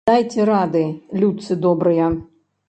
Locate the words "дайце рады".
0.09-0.81